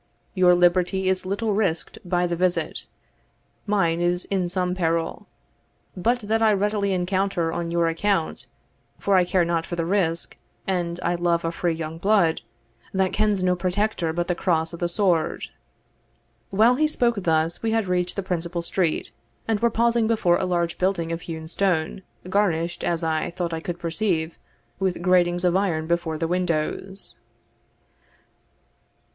Your 0.33 0.55
liberty 0.55 1.09
is 1.09 1.27
little 1.27 1.53
risked 1.53 1.99
by 2.03 2.25
the 2.25 2.35
visit; 2.35 2.87
mine 3.67 4.01
is 4.01 4.25
in 4.31 4.49
some 4.49 4.73
peril; 4.73 5.27
but 5.95 6.21
that 6.21 6.41
I 6.41 6.53
readily 6.53 6.91
encounter 6.91 7.53
on 7.53 7.69
your 7.69 7.87
account, 7.87 8.47
for 8.97 9.15
I 9.15 9.23
care 9.23 9.45
not 9.45 9.63
for 9.63 9.75
risk, 9.85 10.37
and 10.65 10.99
I 11.03 11.13
love 11.13 11.45
a 11.45 11.51
free 11.51 11.75
young 11.75 11.99
blood, 11.99 12.41
that 12.91 13.13
kens 13.13 13.43
no 13.43 13.55
protector 13.55 14.11
but 14.11 14.27
the 14.27 14.33
cross 14.33 14.73
o' 14.73 14.77
the 14.77 14.89
sword." 14.89 15.49
While 16.49 16.77
he 16.77 16.87
spoke 16.87 17.17
thus, 17.21 17.61
we 17.61 17.69
had 17.69 17.85
reached 17.85 18.15
the 18.15 18.23
principal 18.23 18.63
street, 18.63 19.11
and 19.47 19.59
were 19.59 19.69
pausing 19.69 20.07
before 20.07 20.39
a 20.39 20.45
large 20.45 20.79
building 20.79 21.11
of 21.11 21.21
hewn 21.21 21.47
stone, 21.47 22.01
garnished, 22.27 22.83
as 22.83 23.03
I 23.03 23.29
thought 23.29 23.53
I 23.53 23.59
could 23.59 23.77
perceive, 23.77 24.35
with 24.79 25.03
gratings 25.03 25.45
of 25.45 25.55
iron 25.55 25.85
before 25.85 26.17
the 26.17 26.27
windows. 26.27 27.17